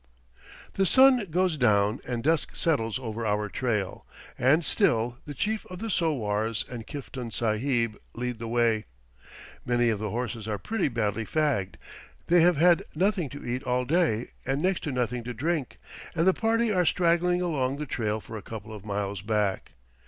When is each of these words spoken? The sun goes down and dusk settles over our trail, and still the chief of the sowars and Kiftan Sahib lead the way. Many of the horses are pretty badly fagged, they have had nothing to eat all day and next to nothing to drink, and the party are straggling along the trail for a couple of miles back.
The 0.73 0.87
sun 0.87 1.27
goes 1.29 1.57
down 1.57 1.99
and 2.07 2.23
dusk 2.23 2.55
settles 2.55 2.97
over 2.97 3.23
our 3.23 3.47
trail, 3.49 4.07
and 4.35 4.65
still 4.65 5.19
the 5.25 5.35
chief 5.35 5.63
of 5.67 5.77
the 5.77 5.91
sowars 5.91 6.65
and 6.67 6.87
Kiftan 6.87 7.29
Sahib 7.29 7.95
lead 8.15 8.39
the 8.39 8.47
way. 8.47 8.85
Many 9.63 9.89
of 9.89 9.99
the 9.99 10.09
horses 10.09 10.47
are 10.47 10.57
pretty 10.57 10.87
badly 10.87 11.23
fagged, 11.23 11.75
they 12.29 12.41
have 12.41 12.57
had 12.57 12.81
nothing 12.95 13.29
to 13.29 13.45
eat 13.45 13.61
all 13.61 13.85
day 13.85 14.31
and 14.43 14.59
next 14.59 14.81
to 14.85 14.91
nothing 14.91 15.23
to 15.23 15.35
drink, 15.35 15.77
and 16.15 16.25
the 16.25 16.33
party 16.33 16.71
are 16.71 16.83
straggling 16.83 17.43
along 17.43 17.77
the 17.77 17.85
trail 17.85 18.19
for 18.19 18.35
a 18.35 18.41
couple 18.41 18.73
of 18.73 18.83
miles 18.83 19.21
back. 19.21 19.73